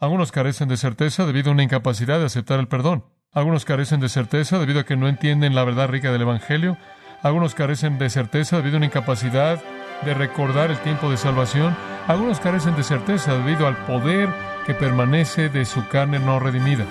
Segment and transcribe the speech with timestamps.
[0.00, 3.04] Algunos carecen de certeza debido a una incapacidad de aceptar el perdón.
[3.32, 6.78] Algunos carecen de certeza debido a que no entienden la verdad rica del Evangelio.
[7.22, 9.62] Algunos carecen de certeza debido a una incapacidad
[10.02, 11.76] de recordar el tiempo de salvación.
[12.08, 14.30] Algunos carecen de certeza debido al poder
[14.64, 16.86] que permanece de su carne no redimida.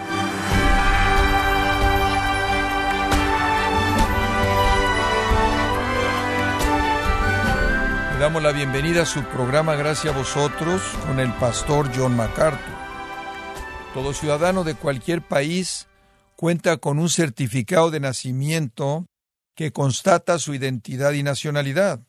[8.13, 12.78] Le damos la bienvenida a su programa Gracias a vosotros con el pastor John MacArthur.
[13.93, 15.87] Todo ciudadano de cualquier país
[16.35, 19.07] cuenta con un certificado de nacimiento
[19.55, 21.99] que constata su identidad y nacionalidad.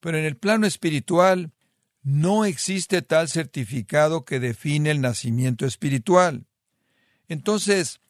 [0.00, 1.52] Pero en el plano espiritual
[2.02, 6.46] no existe tal certificado que define el nacimiento espiritual.
[7.28, 8.00] Entonces,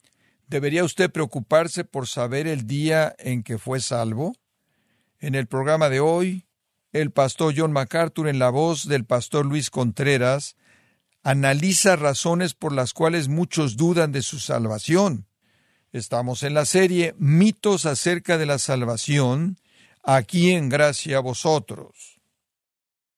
[0.48, 4.34] ¿debería usted preocuparse por saber el día en que fue salvo?
[5.20, 6.46] En el programa de hoy,
[6.92, 10.56] el pastor John MacArthur, en la voz del pastor Luis Contreras,
[11.22, 15.26] analiza razones por las cuales muchos dudan de su salvación.
[15.92, 19.56] Estamos en la serie Mitos acerca de la salvación,
[20.02, 22.20] aquí en Gracia a vosotros.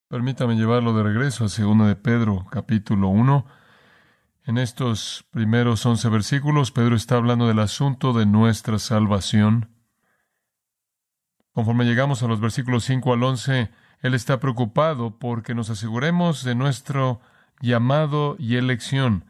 [0.09, 3.47] Permítame llevarlo de regreso a 2 de Pedro, capítulo 1.
[4.45, 9.71] En estos primeros once versículos, Pedro está hablando del asunto de nuestra salvación.
[11.53, 16.55] Conforme llegamos a los versículos 5 al 11, él está preocupado porque nos aseguremos de
[16.55, 17.21] nuestro
[17.63, 19.25] llamado y elección.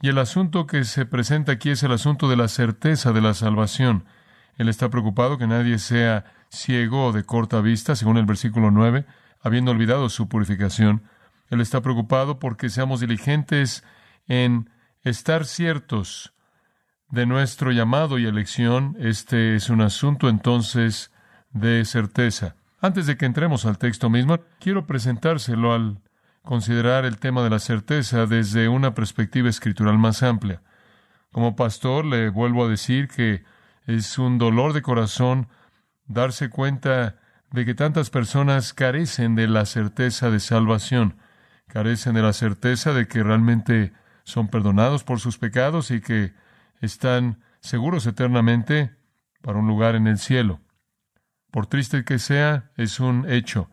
[0.00, 3.34] Y el asunto que se presenta aquí es el asunto de la certeza de la
[3.34, 4.04] salvación.
[4.56, 9.04] Él está preocupado que nadie sea ciego o de corta vista, según el versículo 9,
[9.42, 11.02] habiendo olvidado su purificación.
[11.50, 13.84] Él está preocupado porque seamos diligentes
[14.26, 14.70] en
[15.02, 16.32] estar ciertos
[17.10, 18.96] de nuestro llamado y elección.
[18.98, 21.10] Este es un asunto entonces
[21.50, 22.56] de certeza.
[22.80, 26.00] Antes de que entremos al texto mismo, quiero presentárselo al
[26.42, 30.62] considerar el tema de la certeza desde una perspectiva escritural más amplia.
[31.30, 33.44] Como pastor le vuelvo a decir que
[33.86, 35.48] es un dolor de corazón
[36.06, 37.16] darse cuenta
[37.50, 41.16] de que tantas personas carecen de la certeza de salvación,
[41.68, 43.92] carecen de la certeza de que realmente
[44.24, 46.32] son perdonados por sus pecados y que
[46.80, 48.96] están seguros eternamente
[49.42, 50.60] para un lugar en el cielo.
[51.50, 53.70] Por triste que sea, es un hecho.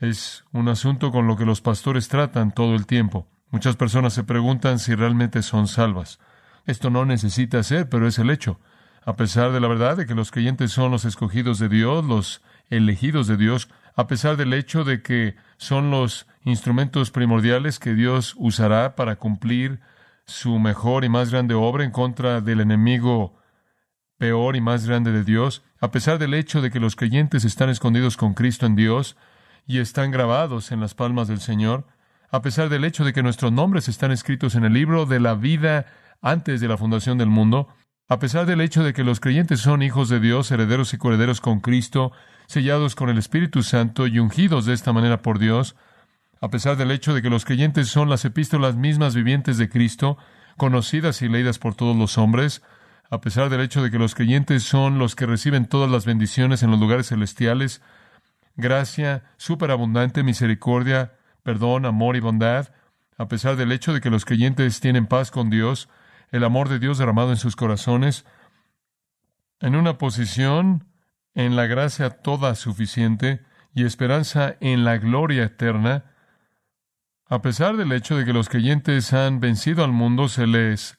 [0.00, 3.28] Es un asunto con lo que los pastores tratan todo el tiempo.
[3.50, 6.18] Muchas personas se preguntan si realmente son salvas.
[6.64, 8.58] Esto no necesita ser, pero es el hecho.
[9.04, 12.42] A pesar de la verdad de que los creyentes son los escogidos de Dios, los
[12.70, 18.34] elegidos de Dios, a pesar del hecho de que son los instrumentos primordiales que Dios
[18.38, 19.80] usará para cumplir
[20.24, 23.38] su mejor y más grande obra en contra del enemigo
[24.16, 27.68] peor y más grande de Dios, a pesar del hecho de que los creyentes están
[27.68, 29.16] escondidos con Cristo en Dios,
[29.70, 31.86] y están grabados en las palmas del Señor,
[32.32, 35.34] a pesar del hecho de que nuestros nombres están escritos en el libro de la
[35.34, 35.86] vida
[36.20, 37.68] antes de la fundación del mundo,
[38.08, 41.40] a pesar del hecho de que los creyentes son hijos de Dios, herederos y coherederos
[41.40, 42.10] con Cristo,
[42.48, 45.76] sellados con el Espíritu Santo y ungidos de esta manera por Dios,
[46.40, 50.18] a pesar del hecho de que los creyentes son las epístolas mismas vivientes de Cristo,
[50.56, 52.60] conocidas y leídas por todos los hombres,
[53.08, 56.64] a pesar del hecho de que los creyentes son los que reciben todas las bendiciones
[56.64, 57.80] en los lugares celestiales,
[58.56, 62.72] gracia, superabundante misericordia, perdón, amor y bondad,
[63.16, 65.88] a pesar del hecho de que los creyentes tienen paz con Dios,
[66.30, 68.24] el amor de Dios derramado en sus corazones,
[69.60, 70.86] en una posición
[71.34, 73.44] en la gracia toda suficiente
[73.74, 76.04] y esperanza en la gloria eterna,
[77.26, 80.98] a pesar del hecho de que los creyentes han vencido al mundo, se les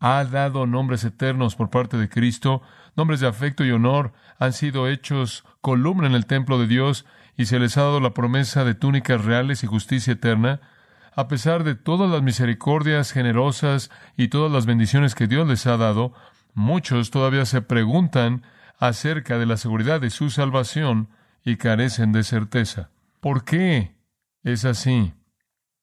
[0.00, 2.60] ha dado nombres eternos por parte de Cristo,
[2.96, 7.46] nombres de afecto y honor, han sido hechos columna en el templo de Dios y
[7.46, 10.60] se les ha dado la promesa de túnicas reales y justicia eterna,
[11.14, 15.76] a pesar de todas las misericordias generosas y todas las bendiciones que Dios les ha
[15.76, 16.14] dado,
[16.54, 18.42] muchos todavía se preguntan
[18.78, 21.08] acerca de la seguridad de su salvación
[21.44, 22.90] y carecen de certeza.
[23.20, 23.94] ¿Por qué
[24.42, 25.12] es así?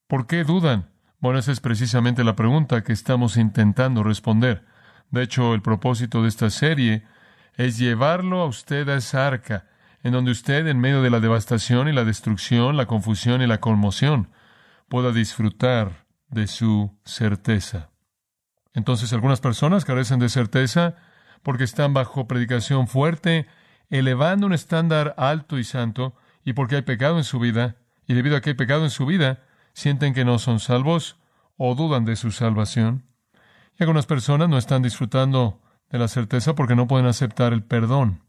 [0.07, 0.89] ¿Por qué dudan?
[1.19, 4.65] Bueno, esa es precisamente la pregunta que estamos intentando responder.
[5.11, 7.03] De hecho, el propósito de esta serie
[7.55, 9.65] es llevarlo a usted a esa arca,
[10.03, 13.59] en donde usted, en medio de la devastación y la destrucción, la confusión y la
[13.59, 14.29] conmoción,
[14.87, 17.89] pueda disfrutar de su certeza.
[18.73, 20.95] Entonces, algunas personas carecen de certeza
[21.43, 23.47] porque están bajo predicación fuerte,
[23.89, 26.15] elevando un estándar alto y santo,
[26.45, 27.77] y porque hay pecado en su vida,
[28.07, 31.17] y debido a que hay pecado en su vida, sienten que no son salvos
[31.57, 33.08] o dudan de su salvación.
[33.79, 38.23] Y algunas personas no están disfrutando de la certeza porque no pueden aceptar el perdón.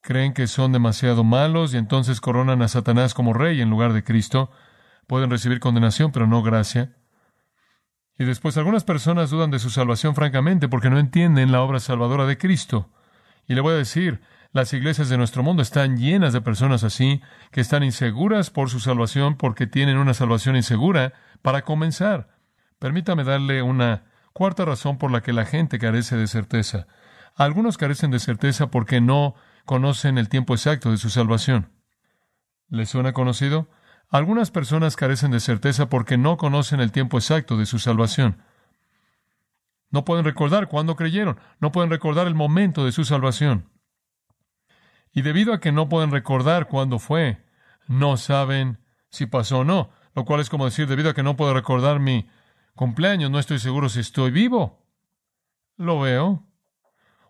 [0.00, 4.02] Creen que son demasiado malos y entonces coronan a Satanás como rey en lugar de
[4.02, 4.50] Cristo.
[5.06, 6.96] Pueden recibir condenación, pero no gracia.
[8.18, 12.24] Y después algunas personas dudan de su salvación francamente porque no entienden la obra salvadora
[12.24, 12.90] de Cristo.
[13.46, 17.20] Y le voy a decir, las iglesias de nuestro mundo están llenas de personas así,
[17.50, 21.12] que están inseguras por su salvación porque tienen una salvación insegura
[21.42, 22.28] para comenzar.
[22.78, 26.86] Permítame darle una cuarta razón por la que la gente carece de certeza.
[27.34, 29.34] Algunos carecen de certeza porque no
[29.64, 31.72] conocen el tiempo exacto de su salvación.
[32.68, 33.68] ¿Les suena conocido?
[34.10, 38.42] Algunas personas carecen de certeza porque no conocen el tiempo exacto de su salvación.
[39.90, 43.70] No pueden recordar cuándo creyeron, no pueden recordar el momento de su salvación.
[45.12, 47.44] Y debido a que no pueden recordar cuándo fue,
[47.86, 48.78] no saben
[49.10, 52.00] si pasó o no, lo cual es como decir, debido a que no puedo recordar
[52.00, 52.28] mi
[52.74, 54.86] cumpleaños, no estoy seguro si estoy vivo.
[55.76, 56.46] Lo veo.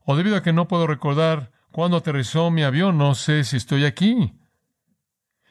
[0.04, 3.84] O debido a que no puedo recordar cuándo aterrizó mi avión, no sé si estoy
[3.84, 4.34] aquí.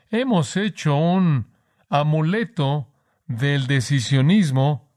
[0.09, 1.53] Hemos hecho un
[1.89, 2.93] amuleto
[3.27, 4.91] del decisionismo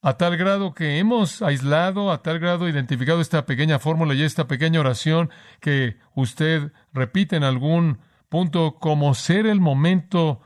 [0.00, 4.46] a tal grado que hemos aislado, a tal grado identificado esta pequeña fórmula y esta
[4.46, 5.30] pequeña oración
[5.60, 7.98] que usted repite en algún
[8.28, 10.40] punto como ser el momento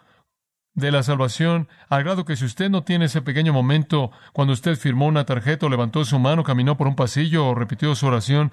[0.75, 4.77] de la salvación, al grado que si usted no tiene ese pequeño momento cuando usted
[4.77, 8.53] firmó una tarjeta o levantó su mano, caminó por un pasillo o repitió su oración,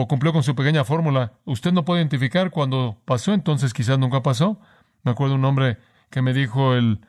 [0.00, 1.32] o cumplió con su pequeña fórmula.
[1.44, 4.60] Usted no puede identificar cuando pasó, entonces quizás nunca pasó.
[5.02, 5.78] Me acuerdo un hombre
[6.08, 7.00] que me dijo el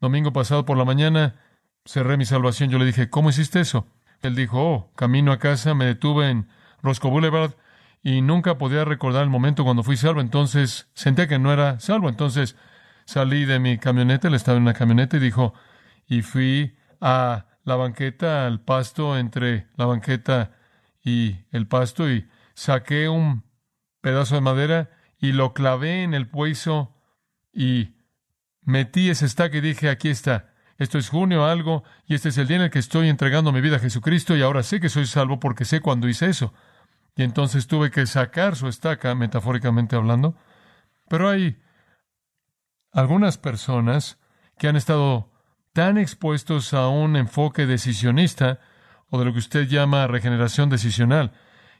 [0.00, 1.36] domingo pasado por la mañana,
[1.84, 2.68] cerré mi salvación.
[2.68, 3.86] Yo le dije, ¿cómo hiciste eso?
[4.22, 6.48] Él dijo, oh, camino a casa, me detuve en
[6.82, 7.52] Roscoe Boulevard
[8.02, 10.20] y nunca podía recordar el momento cuando fui salvo.
[10.20, 12.08] Entonces senté que no era salvo.
[12.08, 12.56] Entonces
[13.04, 15.54] salí de mi camioneta, él estaba en una camioneta y dijo,
[16.06, 20.52] y fui a la banqueta, al pasto entre la banqueta
[21.04, 23.44] y el pasto y saqué un
[24.00, 26.94] pedazo de madera y lo clavé en el puesto
[27.52, 27.94] y
[28.62, 30.52] metí ese estaque y dije, aquí está.
[30.78, 33.60] Esto es junio algo y este es el día en el que estoy entregando mi
[33.60, 36.52] vida a Jesucristo y ahora sé que soy salvo porque sé cuándo hice eso.
[37.14, 40.34] Y entonces tuve que sacar su estaca, metafóricamente hablando.
[41.08, 41.60] Pero hay
[42.92, 44.18] algunas personas
[44.58, 45.30] que han estado
[45.72, 48.60] tan expuestos a un enfoque decisionista
[49.08, 51.32] o de lo que usted llama regeneración decisional,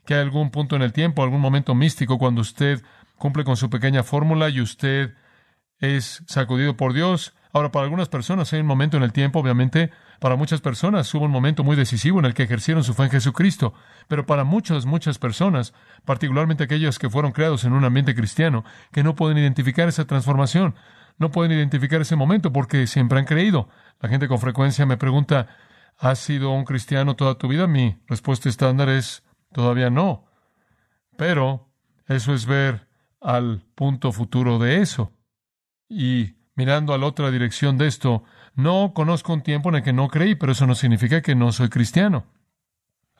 [0.05, 2.81] que hay algún punto en el tiempo, algún momento místico cuando usted
[3.17, 5.13] cumple con su pequeña fórmula y usted
[5.79, 7.33] es sacudido por Dios.
[7.51, 11.25] Ahora, para algunas personas hay un momento en el tiempo, obviamente, para muchas personas hubo
[11.25, 13.73] un momento muy decisivo en el que ejercieron su fe en Jesucristo,
[14.07, 15.73] pero para muchas, muchas personas,
[16.05, 20.75] particularmente aquellas que fueron creados en un ambiente cristiano, que no pueden identificar esa transformación,
[21.17, 23.69] no pueden identificar ese momento porque siempre han creído.
[23.99, 25.47] La gente con frecuencia me pregunta,
[25.97, 27.67] ¿has sido un cristiano toda tu vida?
[27.67, 29.23] Mi respuesta estándar es
[29.53, 30.25] Todavía no.
[31.15, 31.71] Pero
[32.07, 32.89] eso es ver
[33.21, 35.13] al punto futuro de eso.
[35.87, 38.23] Y mirando a la otra dirección de esto,
[38.55, 41.51] no conozco un tiempo en el que no creí, pero eso no significa que no
[41.51, 42.25] soy cristiano.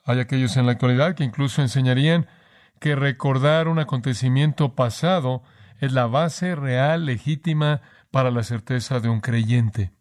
[0.03, 2.27] Hay aquellos en la actualidad que incluso enseñarían
[2.81, 5.43] que recordar un acontecimiento pasado
[5.79, 7.81] es la base real, legítima,
[8.11, 9.91] para la certeza de un creyente.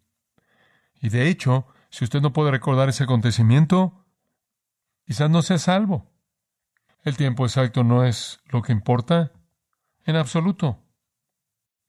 [1.00, 4.04] Y de hecho, si usted no puede recordar ese acontecimiento,
[5.06, 6.10] quizás no sea salvo.
[7.04, 9.32] El tiempo exacto no es lo que importa
[10.04, 10.78] en absoluto.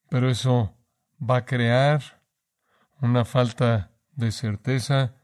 [0.09, 0.75] Pero eso
[1.19, 2.21] va a crear
[3.01, 5.15] una falta de certeza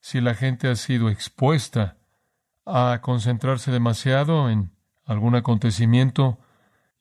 [0.00, 1.96] si la gente ha sido expuesta
[2.66, 4.72] a concentrarse demasiado en
[5.04, 6.38] algún acontecimiento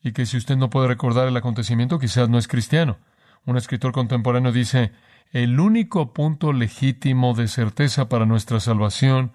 [0.03, 2.98] y que si usted no puede recordar el acontecimiento quizás no es cristiano.
[3.45, 4.91] Un escritor contemporáneo dice,
[5.31, 9.31] el único punto legítimo de certeza para nuestra salvación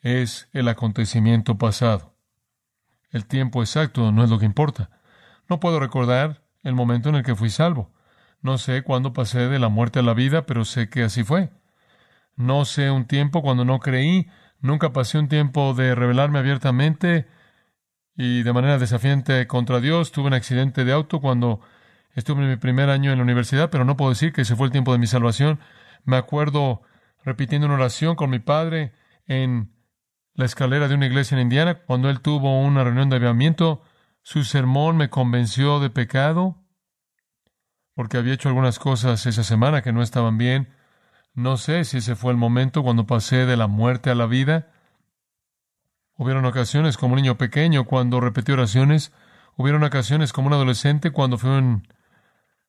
[0.00, 2.14] es el acontecimiento pasado.
[3.10, 4.90] El tiempo exacto no es lo que importa.
[5.48, 7.92] No puedo recordar el momento en el que fui salvo.
[8.40, 11.50] No sé cuándo pasé de la muerte a la vida, pero sé que así fue.
[12.36, 14.28] No sé un tiempo cuando no creí.
[14.60, 17.26] Nunca pasé un tiempo de revelarme abiertamente
[18.16, 20.12] y de manera desafiante contra Dios.
[20.12, 21.60] Tuve un accidente de auto cuando
[22.14, 24.66] estuve en mi primer año en la universidad, pero no puedo decir que ese fue
[24.66, 25.60] el tiempo de mi salvación.
[26.04, 26.82] Me acuerdo
[27.24, 28.92] repitiendo una oración con mi padre
[29.26, 29.72] en
[30.34, 33.82] la escalera de una iglesia en Indiana, cuando él tuvo una reunión de avivamiento,
[34.22, 36.56] su sermón me convenció de pecado,
[37.94, 40.74] porque había hecho algunas cosas esa semana que no estaban bien.
[41.34, 44.71] No sé si ese fue el momento cuando pasé de la muerte a la vida.
[46.16, 49.12] Hubieron ocasiones como un niño pequeño cuando repetí oraciones.
[49.56, 51.88] Hubieron ocasiones como un adolescente cuando fui a un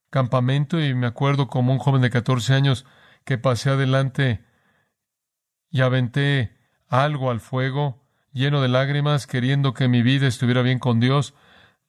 [0.09, 2.85] campamento y me acuerdo como un joven de 14 años
[3.25, 4.45] que pasé adelante
[5.69, 6.55] y aventé
[6.87, 11.33] algo al fuego, lleno de lágrimas, queriendo que mi vida estuviera bien con Dios.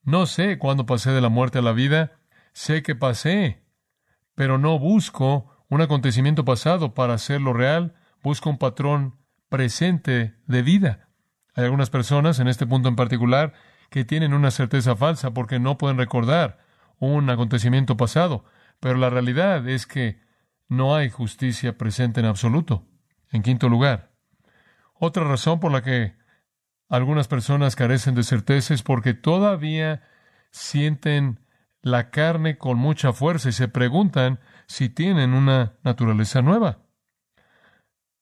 [0.02, 2.12] No sé cuándo pasé de la muerte a la vida,
[2.52, 3.62] sé que pasé,
[4.34, 9.16] pero no busco un acontecimiento pasado para hacerlo real, busca un patrón
[9.48, 11.03] presente de vida.
[11.54, 13.52] Hay algunas personas, en este punto en particular,
[13.90, 16.58] que tienen una certeza falsa porque no pueden recordar
[16.98, 18.44] un acontecimiento pasado,
[18.80, 20.20] pero la realidad es que
[20.68, 22.86] no hay justicia presente en absoluto.
[23.30, 24.12] En quinto lugar,
[24.94, 26.16] otra razón por la que
[26.88, 30.02] algunas personas carecen de certeza es porque todavía
[30.50, 31.40] sienten
[31.82, 36.78] la carne con mucha fuerza y se preguntan si tienen una naturaleza nueva.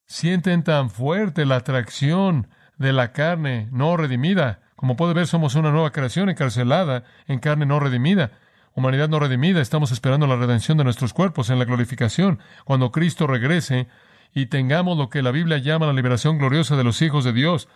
[0.07, 2.49] Sienten tan fuerte la atracción
[2.79, 4.61] de la carne no redimida.
[4.77, 8.33] Como puede ver, somos una nueva creación encarcelada en carne no redimida.
[8.75, 13.27] Humanidad no redimida, estamos esperando la redención de nuestros cuerpos en la glorificación, cuando Cristo
[13.27, 13.87] regrese
[14.35, 17.69] y tengamos lo que la Biblia llama la liberación gloriosa de los hijos de Dios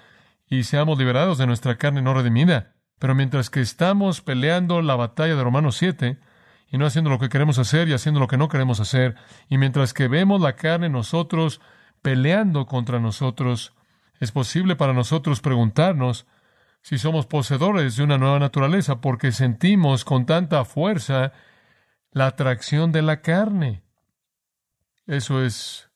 [0.48, 2.72] y seamos liberados de nuestra carne no redimida.
[2.98, 6.18] Pero mientras que estamos peleando la batalla de Romanos 7,
[6.68, 9.16] y no haciendo lo que queremos hacer y haciendo lo que no queremos hacer,
[9.48, 11.60] y mientras que vemos la carne nosotros
[12.02, 13.74] peleando contra nosotros,
[14.20, 16.26] es posible para nosotros preguntarnos
[16.82, 21.32] si somos poseedores de una nueva naturaleza, porque sentimos con tanta fuerza
[22.12, 23.82] la atracción de la carne.
[25.06, 25.90] Eso es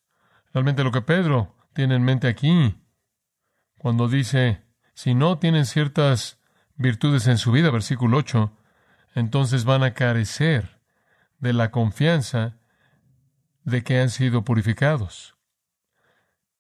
[0.52, 2.76] realmente lo que Pedro tiene en mente aquí,
[3.78, 4.62] cuando dice,
[4.94, 6.38] si no tienen ciertas
[6.76, 8.52] virtudes en su vida, versículo 8,
[9.14, 10.80] entonces van a carecer
[11.38, 12.58] de la confianza
[13.64, 15.36] de que han sido purificados.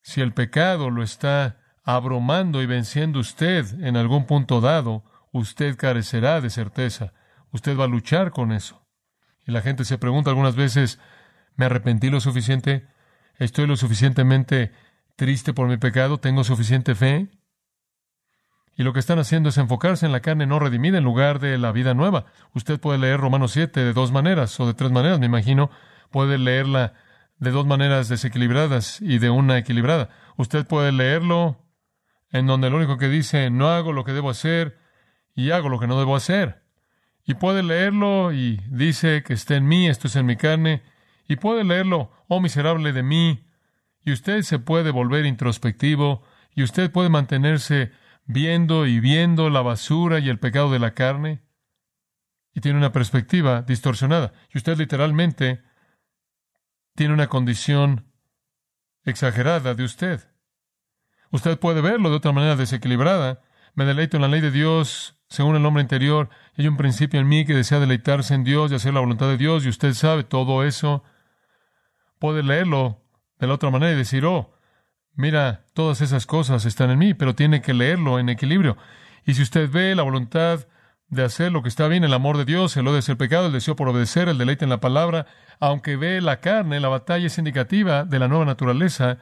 [0.02, 6.40] Si el pecado lo está abrumando y venciendo usted en algún punto dado, usted carecerá
[6.40, 7.12] de certeza.
[7.52, 8.86] Usted va a luchar con eso.
[9.46, 10.98] Y la gente se pregunta algunas veces,
[11.56, 12.86] ¿me arrepentí lo suficiente?
[13.38, 14.72] ¿Estoy lo suficientemente
[15.16, 16.18] triste por mi pecado?
[16.18, 17.30] ¿Tengo suficiente fe?
[18.76, 21.58] Y lo que están haciendo es enfocarse en la carne no redimida en lugar de
[21.58, 22.26] la vida nueva.
[22.54, 25.70] Usted puede leer Romanos 7 de dos maneras o de tres maneras, me imagino.
[26.10, 26.94] Puede leerla
[27.40, 30.10] de dos maneras desequilibradas y de una equilibrada.
[30.36, 31.64] Usted puede leerlo
[32.30, 34.78] en donde lo único que dice, no hago lo que debo hacer
[35.34, 36.62] y hago lo que no debo hacer.
[37.26, 40.82] Y puede leerlo y dice que está en mí, esto es en mi carne.
[41.26, 43.46] Y puede leerlo, oh miserable de mí.
[44.04, 46.22] Y usted se puede volver introspectivo
[46.54, 47.92] y usted puede mantenerse
[48.26, 51.42] viendo y viendo la basura y el pecado de la carne,
[52.54, 54.32] y tiene una perspectiva distorsionada.
[54.52, 55.62] Y usted literalmente
[57.00, 58.12] tiene una condición
[59.06, 60.20] exagerada de usted.
[61.30, 63.40] Usted puede verlo de otra manera desequilibrada.
[63.72, 66.28] Me deleito en la ley de Dios según el hombre interior.
[66.58, 69.38] Hay un principio en mí que desea deleitarse en Dios y hacer la voluntad de
[69.38, 71.02] Dios, y usted sabe todo eso.
[72.18, 73.02] Puede leerlo
[73.38, 74.52] de la otra manera y decir, oh,
[75.14, 78.76] Mira, todas esas cosas están en mí, pero tiene que leerlo en equilibrio.
[79.24, 80.66] Y si usted ve la voluntad
[81.10, 83.46] de hacer lo que está bien, el amor de Dios, el odio hacia el pecado,
[83.46, 85.26] el deseo por obedecer, el deleite en la palabra,
[85.58, 89.18] aunque ve la carne, la batalla es indicativa de la nueva naturaleza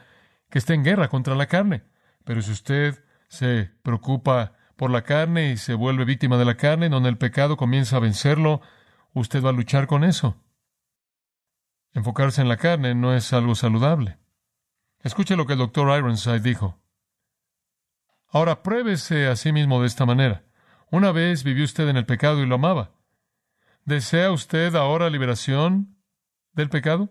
[0.50, 1.85] que está en guerra contra la carne.
[2.25, 6.90] Pero si usted se preocupa por la carne y se vuelve víctima de la carne,
[6.90, 8.61] donde el pecado comienza a vencerlo,
[9.14, 10.37] usted va a luchar con eso.
[11.95, 14.18] Enfocarse en la carne no es algo saludable.
[15.00, 16.78] Escuche lo que el doctor Ironside dijo.
[18.28, 20.45] Ahora pruébese a sí mismo de esta manera.
[20.90, 22.92] Una vez vivió usted en el pecado y lo amaba.
[23.85, 25.97] ¿Desea usted ahora liberación
[26.52, 27.11] del pecado?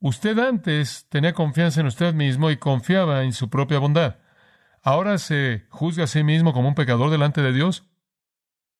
[0.00, 4.18] Usted antes tenía confianza en usted mismo y confiaba en su propia bondad.
[4.82, 7.86] ¿Ahora se juzga a sí mismo como un pecador delante de Dios?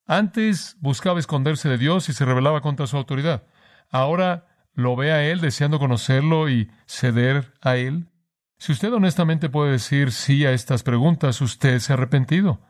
[0.06, 3.44] Antes buscaba esconderse de Dios y se rebelaba contra su autoridad.
[3.90, 8.10] Ahora lo ve a Él deseando conocerlo y ceder a Él?
[8.58, 12.60] Si usted honestamente puede decir sí a estas preguntas, usted se ha arrepentido.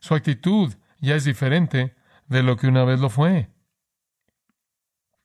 [0.00, 1.94] Su actitud ya es diferente
[2.28, 3.50] de lo que una vez lo fue.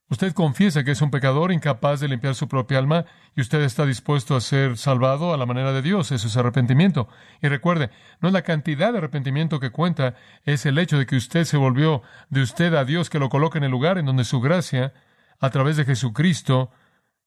[0.09, 3.85] Usted confiesa que es un pecador incapaz de limpiar su propia alma y usted está
[3.85, 6.11] dispuesto a ser salvado a la manera de Dios.
[6.11, 7.07] Eso es arrepentimiento.
[7.43, 11.15] Y recuerde, no es la cantidad de arrepentimiento que cuenta, es el hecho de que
[11.15, 14.23] usted se volvió de usted a Dios que lo coloca en el lugar en donde
[14.23, 14.93] su gracia
[15.39, 16.71] a través de Jesucristo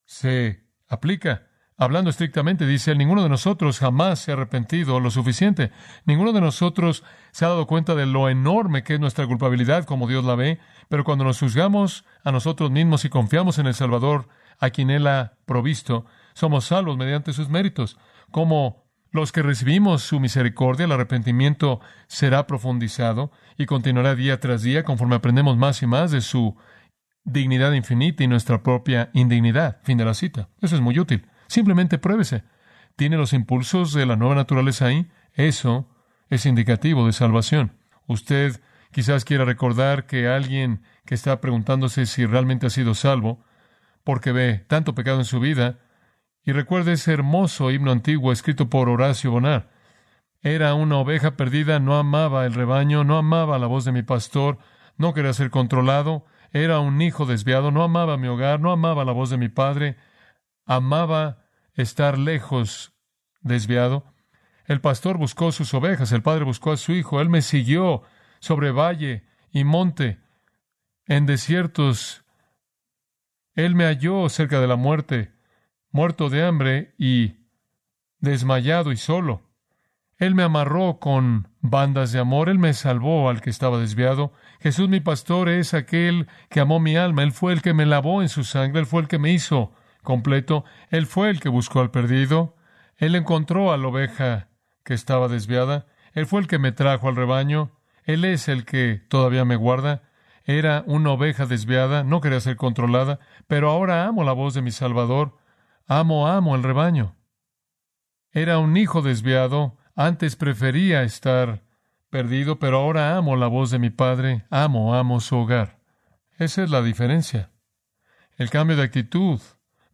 [0.04, 1.46] se aplica.
[1.78, 5.72] Hablando estrictamente, dice ninguno de nosotros jamás se ha arrepentido lo suficiente.
[6.04, 7.02] Ninguno de nosotros
[7.32, 10.60] se ha dado cuenta de lo enorme que es nuestra culpabilidad como Dios la ve,
[10.88, 15.06] pero cuando nos juzgamos a nosotros mismos y confiamos en el Salvador, a quien Él
[15.06, 17.98] ha provisto, somos salvos mediante sus méritos.
[18.30, 24.84] Como los que recibimos su misericordia, el arrepentimiento será profundizado y continuará día tras día
[24.84, 26.56] conforme aprendemos más y más de su
[27.24, 29.80] dignidad infinita y nuestra propia indignidad.
[29.82, 30.48] Fin de la cita.
[30.60, 31.26] Eso es muy útil.
[31.52, 32.44] Simplemente pruébese.
[32.96, 35.10] ¿Tiene los impulsos de la nueva naturaleza ahí?
[35.34, 35.86] Eso
[36.30, 37.76] es indicativo de salvación.
[38.06, 43.44] Usted quizás quiera recordar que alguien que está preguntándose si realmente ha sido salvo,
[44.02, 45.80] porque ve tanto pecado en su vida.
[46.42, 49.68] Y recuerde ese hermoso himno antiguo escrito por Horacio Bonar.
[50.40, 54.56] Era una oveja perdida, no amaba el rebaño, no amaba la voz de mi pastor,
[54.96, 59.12] no quería ser controlado, era un hijo desviado, no amaba mi hogar, no amaba la
[59.12, 59.98] voz de mi padre,
[60.64, 61.41] amaba
[61.74, 62.92] estar lejos,
[63.40, 64.04] desviado.
[64.66, 68.02] El pastor buscó sus ovejas, el padre buscó a su hijo, él me siguió
[68.40, 70.20] sobre valle y monte,
[71.06, 72.24] en desiertos.
[73.54, 75.32] Él me halló cerca de la muerte,
[75.90, 77.36] muerto de hambre y
[78.18, 79.42] desmayado y solo.
[80.16, 84.32] Él me amarró con bandas de amor, Él me salvó al que estaba desviado.
[84.60, 88.22] Jesús mi pastor es aquel que amó mi alma, Él fue el que me lavó
[88.22, 89.72] en su sangre, Él fue el que me hizo
[90.02, 92.56] completo, Él fue el que buscó al perdido,
[92.96, 94.48] Él encontró a la oveja
[94.84, 97.72] que estaba desviada, Él fue el que me trajo al rebaño,
[98.04, 100.02] Él es el que todavía me guarda.
[100.44, 104.72] Era una oveja desviada, no quería ser controlada, pero ahora amo la voz de mi
[104.72, 105.38] Salvador,
[105.86, 107.16] amo, amo el rebaño.
[108.32, 111.62] Era un hijo desviado, antes prefería estar
[112.10, 115.78] perdido, pero ahora amo la voz de mi Padre, amo, amo su hogar.
[116.38, 117.50] Esa es la diferencia.
[118.36, 119.40] El cambio de actitud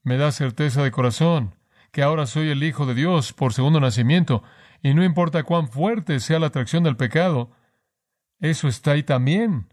[0.03, 1.55] me da certeza de corazón
[1.93, 4.43] que ahora soy el Hijo de Dios por segundo nacimiento,
[4.83, 7.51] y no importa cuán fuerte sea la atracción del pecado,
[8.41, 9.73] eso está ahí también.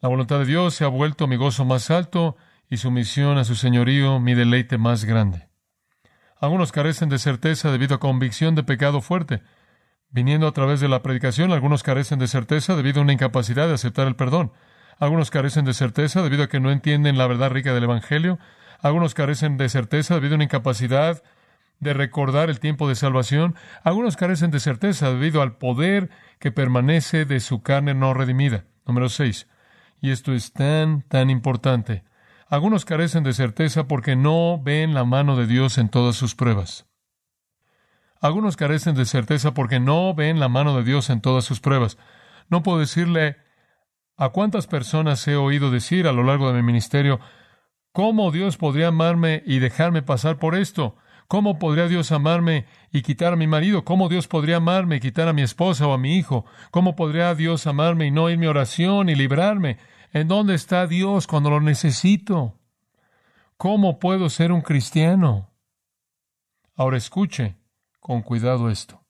[0.00, 2.36] La voluntad de Dios se ha vuelto mi gozo más alto
[2.68, 5.48] y su misión a su señorío mi deleite más grande.
[6.40, 9.42] Algunos carecen de certeza debido a convicción de pecado fuerte.
[10.08, 13.74] Viniendo a través de la predicación, algunos carecen de certeza debido a una incapacidad de
[13.74, 14.52] aceptar el perdón.
[14.98, 18.40] Algunos carecen de certeza debido a que no entienden la verdad rica del Evangelio.
[18.82, 21.22] Algunos carecen de certeza debido a una incapacidad
[21.78, 23.54] de recordar el tiempo de salvación.
[23.84, 26.10] Algunos carecen de certeza debido al poder
[26.40, 28.64] que permanece de su carne no redimida.
[28.84, 29.48] Número 6.
[30.00, 32.02] Y esto es tan, tan importante.
[32.48, 36.86] Algunos carecen de certeza porque no ven la mano de Dios en todas sus pruebas.
[38.20, 41.98] Algunos carecen de certeza porque no ven la mano de Dios en todas sus pruebas.
[42.48, 43.36] No puedo decirle
[44.16, 47.20] a cuántas personas he oído decir a lo largo de mi ministerio,
[47.92, 50.96] ¿cómo Dios podría amarme y dejarme pasar por esto?
[51.28, 53.84] ¿Cómo podría Dios amarme y quitar a mi marido?
[53.84, 56.44] ¿Cómo Dios podría amarme y quitar a mi esposa o a mi hijo?
[56.70, 59.78] ¿Cómo podría Dios amarme y no ir mi oración y librarme?
[60.12, 62.58] ¿En dónde está Dios cuando lo necesito?
[63.56, 65.50] ¿Cómo puedo ser un cristiano?
[66.74, 67.56] Ahora escuche
[67.98, 69.02] con cuidado esto.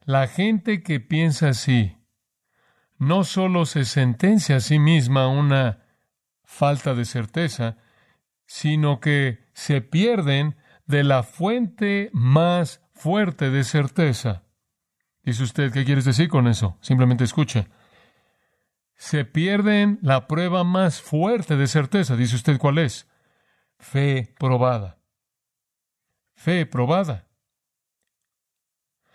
[0.00, 1.96] La gente que piensa así
[2.98, 5.83] no solo se sentencia a sí misma una
[6.44, 7.76] falta de certeza,
[8.46, 14.44] sino que se pierden de la fuente más fuerte de certeza.
[15.22, 16.78] Dice usted, ¿qué quieres decir con eso?
[16.80, 17.66] Simplemente escuche
[18.96, 22.16] se pierden la prueba más fuerte de certeza.
[22.16, 23.08] Dice usted cuál es.
[23.78, 24.98] Fe probada.
[26.34, 27.28] Fe probada.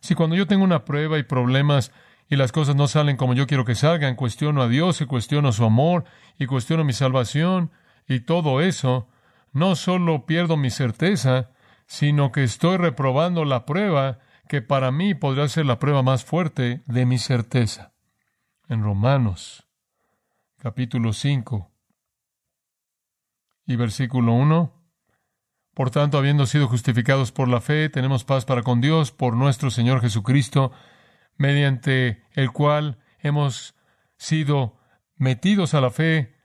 [0.02, 1.92] Si cuando yo tengo una prueba y problemas
[2.30, 5.52] y las cosas no salen como yo quiero que salgan, cuestiono a Dios y cuestiono
[5.52, 6.06] su amor
[6.38, 7.72] y cuestiono mi salvación
[8.08, 9.08] y todo eso,
[9.52, 11.50] no solo pierdo mi certeza,
[11.88, 16.84] sino que estoy reprobando la prueba que para mí podría ser la prueba más fuerte
[16.86, 17.94] de mi certeza.
[18.68, 19.66] En Romanos
[20.60, 21.72] capítulo 5
[23.66, 24.74] y versículo 1.
[25.74, 29.72] Por tanto, habiendo sido justificados por la fe, tenemos paz para con Dios por nuestro
[29.72, 30.72] Señor Jesucristo,
[31.40, 33.74] mediante el cual hemos
[34.18, 34.78] sido
[35.16, 36.36] metidos a la fe,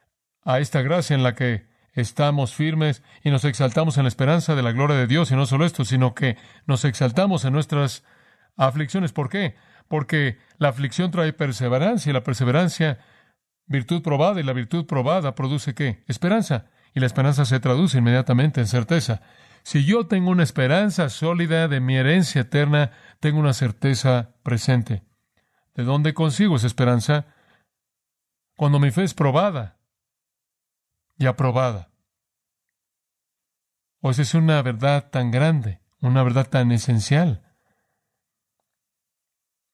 [0.43, 4.63] a esta gracia en la que estamos firmes y nos exaltamos en la esperanza de
[4.63, 8.05] la gloria de Dios, y no solo esto, sino que nos exaltamos en nuestras
[8.57, 9.13] aflicciones.
[9.13, 9.57] ¿Por qué?
[9.89, 12.99] Porque la aflicción trae perseverancia y la perseverancia
[13.67, 16.05] Virtud probada y la virtud probada produce qué?
[16.07, 16.67] Esperanza.
[16.95, 19.23] Y la esperanza se traduce inmediatamente en certeza.
[19.65, 25.03] Si yo tengo una esperanza sólida de mi herencia eterna, tengo una certeza presente.
[25.75, 27.27] ¿De dónde consigo esa esperanza?
[28.57, 29.79] Cuando mi fe es probada
[31.17, 31.91] y aprobada.
[34.01, 37.43] O es una verdad tan grande, una verdad tan esencial.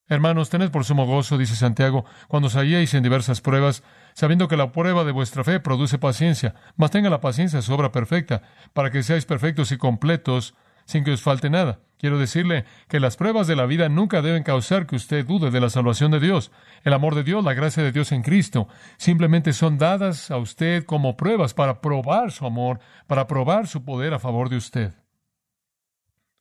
[0.07, 4.57] Hermanos, tened por sumo gozo, dice Santiago, cuando os halléis en diversas pruebas, sabiendo que
[4.57, 8.41] la prueba de vuestra fe produce paciencia, mas tenga la paciencia su obra perfecta,
[8.73, 11.79] para que seáis perfectos y completos sin que os falte nada.
[11.97, 15.59] Quiero decirle que las pruebas de la vida nunca deben causar que usted dude de
[15.59, 16.51] la salvación de Dios.
[16.83, 20.83] El amor de Dios, la gracia de Dios en Cristo, simplemente son dadas a usted
[20.85, 24.93] como pruebas para probar su amor, para probar su poder a favor de usted.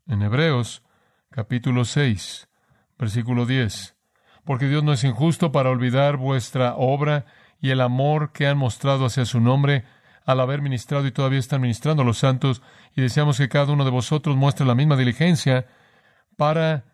[0.06, 0.82] En Hebreos
[1.30, 2.48] capítulo 6
[3.00, 3.96] Versículo 10.
[4.44, 7.24] Porque Dios no es injusto para olvidar vuestra obra
[7.60, 9.84] y el amor que han mostrado hacia su nombre,
[10.24, 12.62] al haber ministrado y todavía están ministrando a los santos,
[12.94, 15.66] y deseamos que cada uno de vosotros muestre la misma diligencia
[16.36, 16.84] para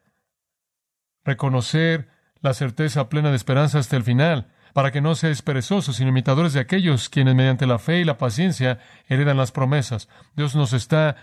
[1.25, 2.09] reconocer
[2.41, 6.53] la certeza plena de esperanza hasta el final, para que no seáis perezosos, sino imitadores
[6.53, 10.09] de aquellos quienes mediante la fe y la paciencia heredan las promesas.
[10.35, 11.17] Dios nos está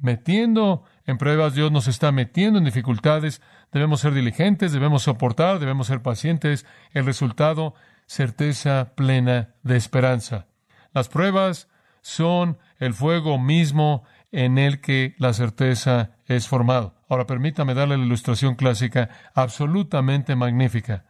[0.00, 5.88] metiendo en pruebas, Dios nos está metiendo en dificultades, debemos ser diligentes, debemos soportar, debemos
[5.88, 6.66] ser pacientes.
[6.92, 7.74] El resultado,
[8.10, 10.48] certeza plena de esperanza.
[10.92, 11.68] Las pruebas
[12.00, 16.96] son el fuego mismo en el que la certeza es formado.
[17.08, 21.06] Ahora permítame darle la ilustración clásica absolutamente magnífica.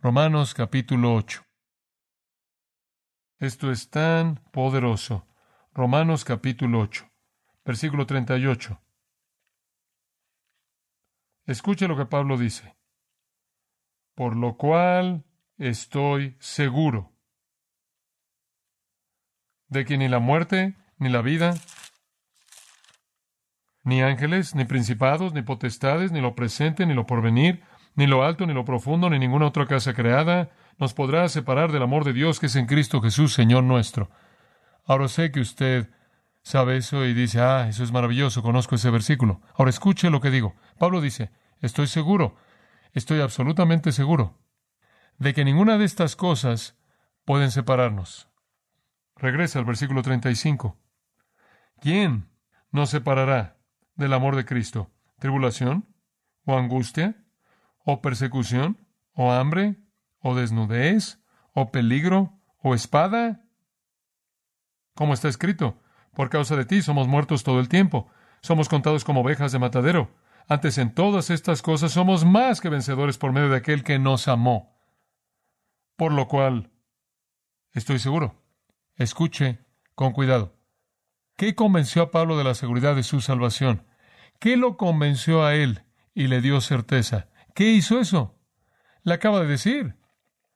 [0.00, 1.44] Romanos capítulo 8.
[3.40, 5.26] Esto es tan poderoso.
[5.74, 7.10] Romanos capítulo 8,
[7.64, 8.80] versículo 38.
[11.46, 12.76] Escuche lo que Pablo dice.
[14.14, 15.25] Por lo cual
[15.58, 17.12] estoy seguro
[19.68, 21.54] de que ni la muerte, ni la vida,
[23.82, 27.62] ni ángeles, ni principados, ni potestades, ni lo presente, ni lo porvenir,
[27.94, 31.82] ni lo alto, ni lo profundo, ni ninguna otra casa creada, nos podrá separar del
[31.82, 34.10] amor de Dios que es en Cristo Jesús, Señor nuestro.
[34.84, 35.90] Ahora sé que usted
[36.42, 39.40] sabe eso y dice, ah, eso es maravilloso, conozco ese versículo.
[39.54, 40.54] Ahora escuche lo que digo.
[40.78, 42.36] Pablo dice, estoy seguro,
[42.92, 44.45] estoy absolutamente seguro
[45.18, 46.76] de que ninguna de estas cosas
[47.24, 48.28] pueden separarnos.
[49.16, 50.78] Regresa al versículo 35.
[51.80, 52.28] ¿Quién
[52.70, 53.58] nos separará
[53.94, 54.90] del amor de Cristo?
[55.18, 55.94] ¿Tribulación?
[56.44, 57.24] ¿O angustia?
[57.84, 58.86] ¿O persecución?
[59.12, 59.76] ¿O hambre?
[60.20, 61.20] ¿O desnudez?
[61.52, 62.38] ¿O peligro?
[62.58, 63.42] ¿O espada?
[64.94, 65.80] Como está escrito,
[66.14, 70.10] por causa de ti somos muertos todo el tiempo, somos contados como ovejas de matadero.
[70.48, 74.28] Antes en todas estas cosas somos más que vencedores por medio de aquel que nos
[74.28, 74.75] amó.
[75.96, 76.70] Por lo cual,
[77.72, 78.42] estoy seguro,
[78.96, 80.54] escuche con cuidado.
[81.36, 83.86] ¿Qué convenció a Pablo de la seguridad de su salvación?
[84.38, 87.28] ¿Qué lo convenció a él y le dio certeza?
[87.54, 88.38] ¿Qué hizo eso?
[89.02, 89.96] Le acaba de decir.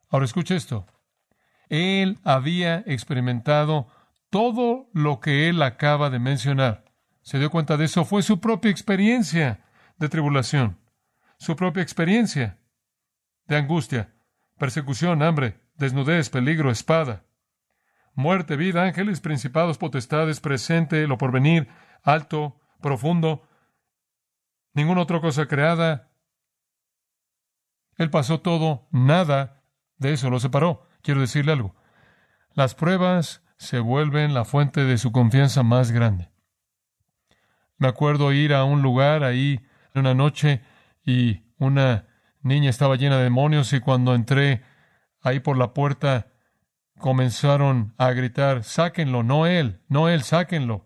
[0.09, 0.87] Ahora escuche esto.
[1.69, 3.89] Él había experimentado
[4.29, 6.85] todo lo que él acaba de mencionar.
[7.23, 8.05] ¿Se dio cuenta de eso?
[8.05, 9.65] Fue su propia experiencia
[9.99, 10.79] de tribulación,
[11.39, 12.59] su propia experiencia
[13.47, 14.15] de angustia,
[14.61, 17.25] persecución, hambre, desnudez, peligro, espada,
[18.15, 21.67] muerte, vida, ángeles, principados, potestades, presente, lo porvenir,
[22.03, 23.49] alto, profundo,
[24.75, 26.13] ninguna otra cosa creada.
[27.97, 29.65] Él pasó todo, nada
[29.97, 30.87] de eso lo separó.
[31.01, 31.75] Quiero decirle algo.
[32.53, 36.29] Las pruebas se vuelven la fuente de su confianza más grande.
[37.79, 40.61] Me acuerdo ir a un lugar ahí una noche
[41.03, 42.10] y una
[42.43, 44.63] niña estaba llena de demonios y cuando entré
[45.23, 46.29] ahí por la puerta
[46.99, 50.85] comenzaron a gritar, sáquenlo, no él, no él, sáquenlo.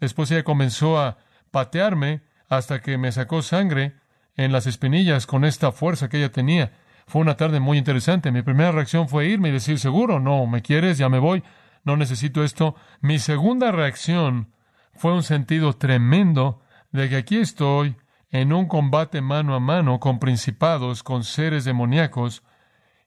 [0.00, 1.18] Después ella comenzó a
[1.50, 3.94] patearme hasta que me sacó sangre
[4.36, 6.72] en las espinillas con esta fuerza que ella tenía.
[7.06, 8.32] Fue una tarde muy interesante.
[8.32, 11.42] Mi primera reacción fue irme y decir, seguro, no, me quieres, ya me voy,
[11.84, 12.74] no necesito esto.
[13.00, 14.52] Mi segunda reacción
[14.94, 17.96] fue un sentido tremendo de que aquí estoy
[18.34, 22.42] en un combate mano a mano con principados, con seres demoníacos,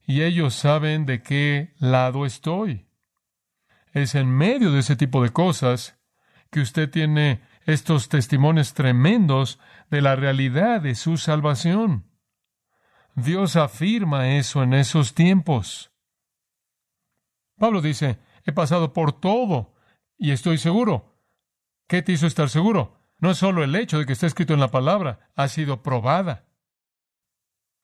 [0.06, 2.88] y ellos saben de qué lado estoy.
[3.92, 6.00] Es en medio de ese tipo de cosas
[6.50, 9.60] que usted tiene estos testimonios tremendos
[9.90, 12.10] de la realidad de su salvación.
[13.13, 15.92] Dios afirma eso en esos tiempos.
[17.58, 19.76] Pablo dice, he pasado por todo
[20.18, 21.22] y estoy seguro.
[21.86, 22.97] ¿Qué te hizo estar seguro?
[23.20, 26.46] No es solo el hecho de que está escrito en la palabra, ha sido probada.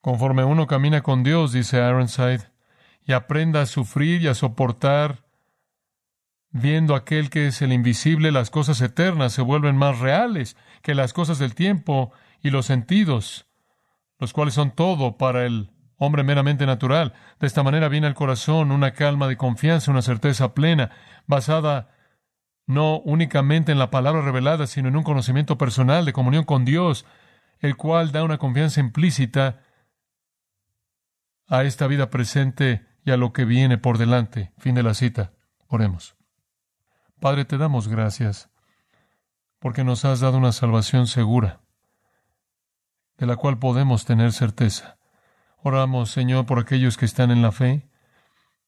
[0.02, 2.52] Conforme uno camina con Dios, dice Ironside,
[3.06, 5.26] y aprenda a sufrir y a soportar,
[6.52, 11.14] viendo aquel que es el invisible, las cosas eternas se vuelven más reales que las
[11.14, 13.48] cosas del tiempo y los sentidos,
[14.20, 17.14] los cuales son todo para el hombre meramente natural.
[17.40, 20.92] De esta manera viene al corazón una calma de confianza, una certeza plena,
[21.26, 21.93] basada
[22.66, 27.06] no únicamente en la palabra revelada, sino en un conocimiento personal de comunión con Dios,
[27.60, 29.62] el cual da una confianza implícita
[31.48, 34.54] a esta vida presente y a lo que viene por delante.
[34.58, 35.34] Fin de la cita.
[35.68, 36.16] Oremos.
[37.20, 38.50] Padre, te damos gracias
[39.60, 41.62] porque nos has dado una salvación segura,
[43.18, 44.98] de la cual podemos tener certeza.
[45.58, 47.90] Oramos, Señor, por aquellos que están en la fe,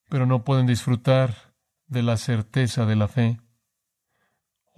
[0.08, 1.52] pero no pueden disfrutar
[1.86, 3.38] de la certeza de la fe.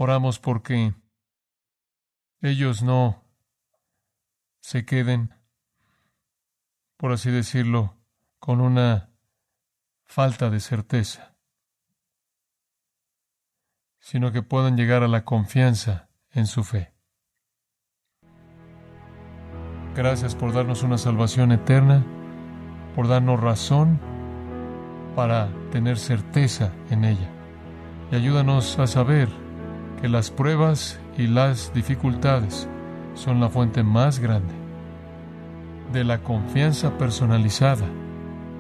[0.01, 0.95] Oramos porque
[2.41, 3.25] ellos no
[4.61, 5.35] se queden,
[6.97, 7.97] por así decirlo,
[8.39, 9.11] con una
[10.05, 11.35] falta de certeza.
[14.09, 16.95] sino que puedan llegar a la confianza en su fe.
[19.95, 22.07] Gracias por darnos una salvación eterna,
[22.95, 24.01] por darnos razón
[25.15, 27.29] para tener certeza en ella.
[28.11, 29.29] Y ayúdanos a saber
[30.01, 32.69] que las pruebas y las dificultades
[33.15, 34.55] son la fuente más grande
[35.93, 37.87] de la confianza personalizada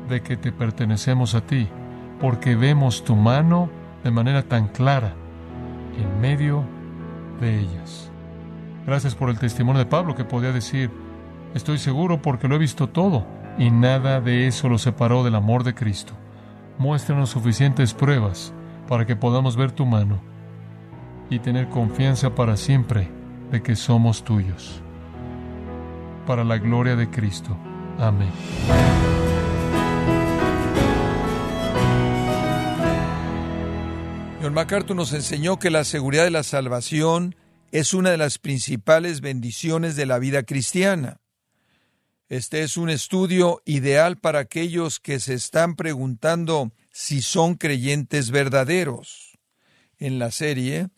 [0.08, 1.68] de que te pertenecemos a ti,
[2.20, 3.70] porque vemos tu mano
[4.02, 5.14] de manera tan clara
[5.96, 6.64] en medio
[7.40, 8.10] de ellas.
[8.86, 10.90] Gracias por el testimonio de Pablo que podía decir,
[11.54, 13.26] estoy seguro porque lo he visto todo,
[13.58, 16.14] y nada de eso lo separó del amor de Cristo.
[16.78, 18.54] Muéstranos suficientes pruebas
[18.88, 20.20] para que podamos ver tu mano
[21.30, 23.08] y tener confianza para siempre
[23.50, 24.80] de que somos tuyos.
[26.26, 27.56] Para la gloria de Cristo.
[27.98, 28.30] Amén.
[34.42, 37.34] John MacArthur nos enseñó que la seguridad de la salvación
[37.72, 41.20] es una de las principales bendiciones de la vida cristiana.
[42.28, 49.38] Este es un estudio ideal para aquellos que se están preguntando si son creyentes verdaderos.
[49.98, 50.88] En la serie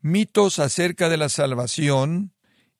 [0.00, 2.32] Mitos acerca de la salvación,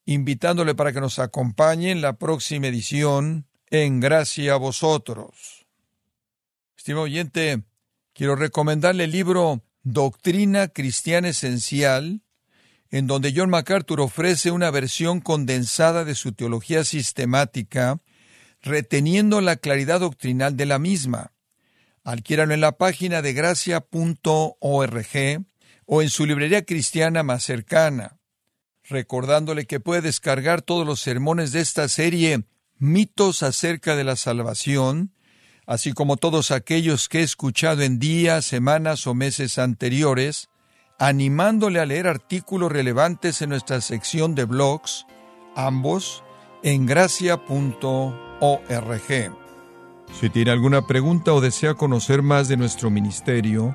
[0.05, 5.67] invitándole para que nos acompañe en la próxima edición en Gracia a vosotros.
[6.77, 7.65] Estimado oyente,
[8.15, 12.23] quiero recomendarle el libro Doctrina Cristiana Esencial,
[12.91, 18.01] en donde John MacArthur ofrece una versión condensada de su teología sistemática,
[18.63, 21.33] reteniendo la claridad doctrinal de la misma.
[22.05, 23.89] Adquiéralo en la página de gracia.org
[25.91, 28.19] o en su librería cristiana más cercana,
[28.85, 32.45] recordándole que puede descargar todos los sermones de esta serie
[32.77, 35.15] Mitos acerca de la salvación,
[35.67, 40.51] así como todos aquellos que he escuchado en días, semanas o meses anteriores,
[40.99, 45.07] animándole a leer artículos relevantes en nuestra sección de blogs,
[45.57, 46.23] ambos
[46.63, 47.39] en gracia.org.
[50.21, 53.75] Si tiene alguna pregunta o desea conocer más de nuestro ministerio,